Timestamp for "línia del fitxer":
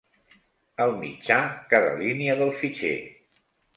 2.01-2.95